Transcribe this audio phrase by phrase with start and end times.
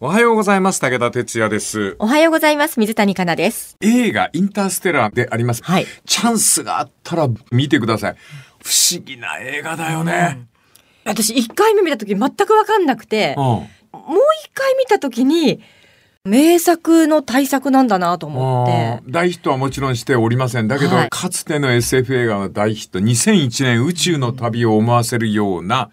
[0.00, 0.80] おはようございます。
[0.80, 1.94] 武田哲也です。
[2.00, 2.80] おはようございます。
[2.80, 3.76] 水谷香奈です。
[3.80, 5.62] 映画インターステラーであります。
[5.62, 5.86] はい。
[6.04, 8.16] チャンスがあったら見てください。
[8.60, 10.48] 不思議な映画だよね。
[11.04, 13.44] 私、一回目見た時全くわかんなくて、うん。
[13.44, 13.66] もう
[14.44, 15.62] 一回見た時に、
[16.24, 19.00] 名作の大作なんだなと思って。
[19.06, 20.66] うん大ヒットはもちろんしておりません。
[20.66, 25.90] だけど、はいかつての SF 映画の大ヒット、2001年宇宙の旅を思わせるような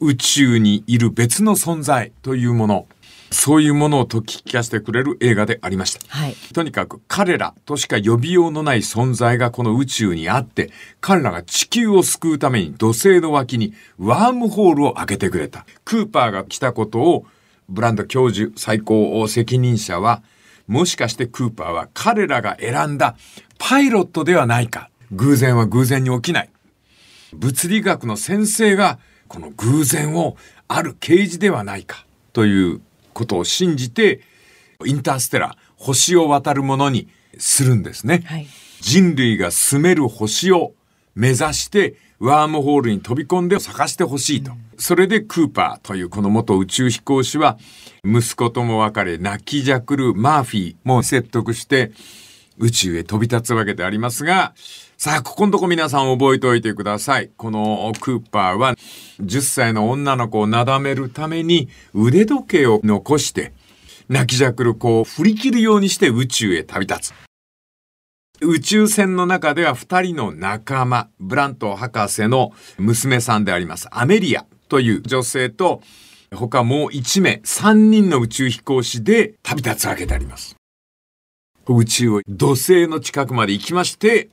[0.00, 2.86] 宇宙にいる別の存在というもの、
[3.32, 6.00] そういうものを解き聞かせてくれる映画でありました。
[6.08, 6.34] はい。
[6.54, 10.70] とにかく彼らとしか呼びようのない存在がこの宇宙にあって、
[11.00, 15.66] 彼らが地球を救うために土星の脇にワームホールを開けてくれた。
[15.84, 17.26] クーパーが来たことを
[17.68, 20.22] ブランド教授最高責任者は、
[20.66, 23.16] もしかしてクーパーは彼らが選んだ
[23.58, 24.90] パイロットではないか。
[25.10, 26.50] 偶然は偶然に起きない。
[27.34, 30.36] 物理学の先生がこの偶然を
[30.68, 32.80] ある啓示ではないかという
[33.12, 34.20] ことを信じて
[34.84, 38.46] インターステラー星を渡るものにするんですね、はい。
[38.80, 40.74] 人類が住める星を
[41.14, 47.58] 目指してワームホールに飛び込んで探してほしいと、それでクーパーというこの元宇宙飛行士は
[48.04, 51.92] 息子とも別れ泣きじゃくるマーフィーも説得して
[52.58, 54.54] 宇宙へ飛び立つわけでありますが、
[54.96, 57.30] さあ、ここのとこ皆さん覚えておいてください。
[57.36, 58.76] このクーパーは
[59.20, 63.52] 10歳の女の子をなだめるために腕時計を残して
[64.08, 67.14] 泣きじゃくる子を振り切るようにして宇宙へ旅立つ。
[68.44, 75.80] 宇宙船の中では二人の仲間、ブラント博士の娘さんであります、アメリアという女性と、
[76.34, 80.56] 他もう一名、三人の宇宙飛行士で旅立つわけであります。
[81.68, 84.28] 宇宙を土星の近くまで行きまして、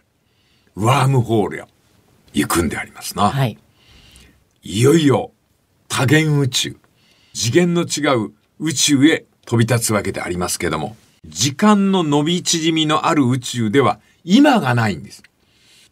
[0.75, 1.65] ワームホールへ
[2.33, 3.29] 行くんでありますな。
[3.29, 3.57] はい。
[4.63, 5.31] いよいよ
[5.87, 6.77] 多元宇宙、
[7.33, 15.23] 次元の違う宇宙へ飛び立つわけでありますけども、時間の伸び縮みのある宇宙では今がないんです。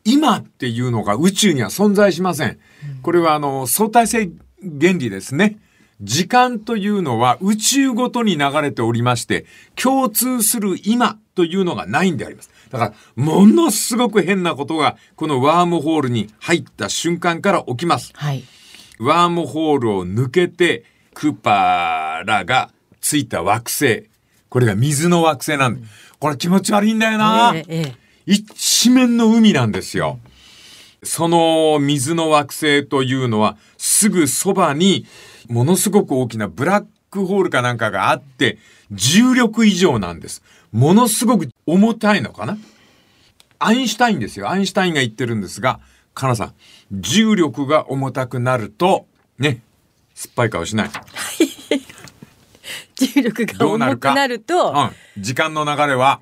[0.06, 2.60] 今っていうのが宇宙には存在しません。
[3.02, 4.30] これはあの相対性
[4.62, 5.60] 原理ですね。
[6.02, 12.52] 時間というのは宇宙ごとに流れておりまして、共通する今というのがないんであります。
[12.70, 18.12] だから、ものすごく変なことが、このワームホールに入った瞬間から起きます。
[18.14, 18.44] はい。
[19.00, 22.70] ワームホールを抜けて、クーパーらが
[23.02, 24.10] ついた惑星。
[24.50, 25.88] これが水の惑星なんで。
[26.20, 27.54] これ気持ち悪いんだよな。
[27.56, 30.20] ええええ一面の海なんですよ。
[31.08, 35.06] その水の惑星というのは、すぐそばに、
[35.48, 38.58] ものすごく大きなブラックホールかなんかがあって、
[38.92, 40.44] 重力以上なんです。
[40.72, 42.58] ものすごく重たいのかな？
[43.60, 44.50] アインシュタインですよ。
[44.50, 45.80] アインシュタインが言ってるんですが、
[46.14, 46.54] カナさん、
[46.92, 49.08] 重力が重たくなると、
[49.40, 49.62] ね、
[50.14, 50.90] 酸っぱい顔しない？
[52.96, 55.22] 重力が重くなると、うん。
[55.22, 56.22] 時間の流れは、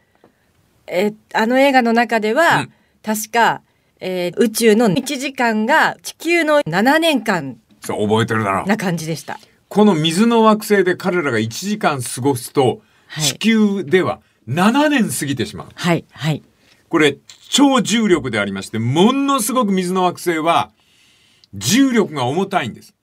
[0.88, 2.72] えあの映画の中では、うん
[3.02, 3.62] 確か、
[4.00, 8.67] えー宇宙の1時間が地球の7年間そう、覚えてるだろう。
[8.67, 9.39] な感じでした。
[9.69, 15.67] この水の惑星で彼らが1時間過ごすと、はい地球では7年過ぎてしまう。
[15.75, 16.05] はい。
[16.11, 16.44] はい。
[16.89, 17.17] これ、
[17.50, 20.72] 超重力でありまして、ものすごく水の惑星は、
[21.53, 22.94] 重力が重たいんです。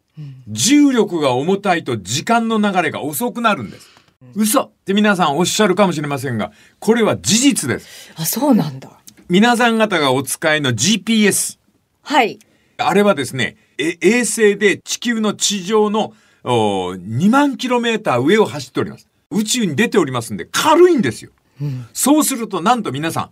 [0.49, 3.89] 重力が重たいと時間の流れが遅くなるんです。
[4.35, 8.13] 嘘って皆さんおっしゃるかもしれませんが、これは事実です。
[8.17, 8.91] あ、そうなんだ。
[9.33, 11.59] 皆さん方がお使いの GPS、
[12.03, 12.39] はい。
[12.77, 16.13] あれはですね、え衛星で地球の地上の
[16.45, 19.09] お2万キロメーター上を走っております。
[19.31, 21.31] 宇宙に出ておりますんで軽いんですよ。
[21.95, 23.31] そうするとなんと皆さ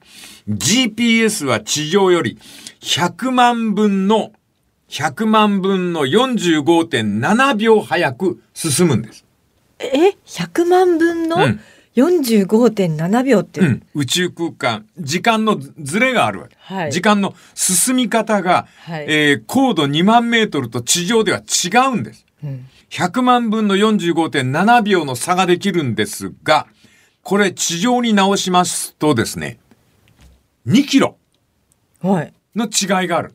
[0.48, 2.38] ん、GPS は地上より
[2.80, 4.32] 100万分の、
[4.88, 9.26] 100万分の45.7秒早く進むんです。
[9.78, 11.60] え、100万分のうん
[11.96, 16.56] 45.7秒って、うん、宇宙空間、時間のずれがあるわけ。
[16.60, 22.26] はい時間の進み方が、はいえー高度2万メートルと地上では違うんです。
[22.44, 26.66] うん100万分の45.7秒の差ができるんですが、
[27.22, 29.60] これ地上に直しますとですね、
[30.66, 31.16] 2キロ
[32.02, 32.34] はい。
[32.56, 33.34] の違いがある。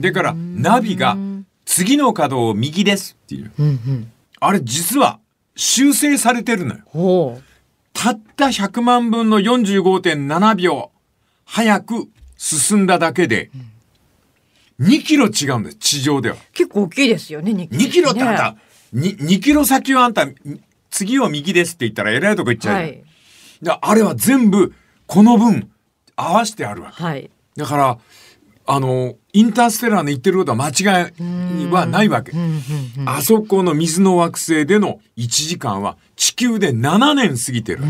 [0.00, 1.16] だから、ナビが
[1.64, 3.52] 次の角を右ですっていう。
[3.58, 4.12] うんうん。
[4.40, 5.20] あれ実は
[5.54, 7.40] 修正されてるのよ。
[8.00, 10.92] たった100万分の45.7秒
[11.44, 13.50] 早く進んだだけで、
[14.80, 16.36] 2キロ違うんです、地上では。
[16.52, 18.56] 結構大きいですよね、2 2キロってあんた、
[18.92, 20.28] に 2, キロ先はあんた、
[20.90, 23.04] 次は右ですって言ったらえらいとこ行っちゃうよ、はい。
[23.62, 24.72] であれは全部
[25.08, 25.68] この分
[26.14, 27.02] 合わせてあるわけ。
[27.02, 27.28] はい。
[27.56, 27.98] だから、
[28.66, 32.32] あの、インターステラーの言ってることは間違いはないわけ。
[33.06, 37.82] あそこの水の惑星での1時間は地球で7年過ぎてる。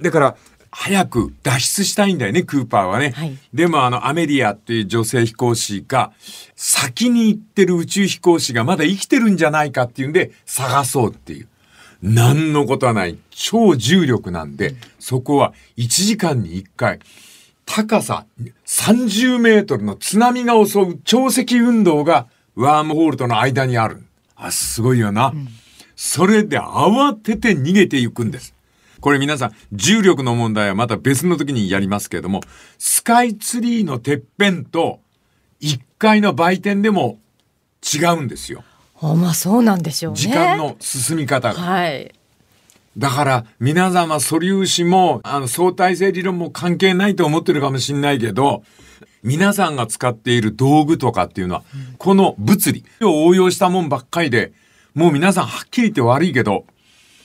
[0.00, 0.36] だから、
[0.70, 3.10] 早く脱出したいんだよね、クーパーはね。
[3.10, 6.12] はいでもあの、アメリアっていう女性飛行士が、
[6.54, 11.48] 先に行ってる宇宙飛行士がまだ生きてるんじゃないかっていうんで、探そうっていう。
[12.02, 13.18] 何のことはない。
[13.30, 17.00] 超重力なんで、そこは1時間に1回、
[17.74, 18.26] 高さ
[18.66, 24.04] 30メートルの津波が襲う潮汐運動がワームホールとの間にある。
[24.36, 25.32] あ、すごいよな。
[25.96, 28.54] それで慌てて逃げていくんです。
[29.00, 32.42] これ皆さん、重力の問題はまた別の時にやりますけれども、
[32.76, 35.00] スカイツリーのてっぺんと
[35.62, 37.20] 1階の売店でも
[37.82, 38.64] 違うんですよ。
[39.00, 40.18] あまあそうなんでしょうね。
[40.18, 41.58] 時間の進み方が。
[41.58, 42.12] はい。
[42.96, 48.62] だから、皆様素粒子も、あの、相対性理論も関係ないと思ってるかもしれないけど、
[49.22, 51.64] 皆さんが使っている道具とかっていうのは、
[51.98, 54.52] この物理を応用したもんばっかりで、
[54.94, 56.66] もう皆さんはっきり言って悪いけど、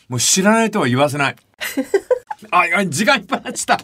[0.07, 1.35] もう知らないとは言わせない。
[2.51, 3.83] あ、あ時間いっぱいなっちゃった。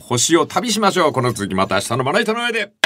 [0.00, 1.12] 星を旅しましょう。
[1.12, 2.79] この続きまた明日のまな板の上で。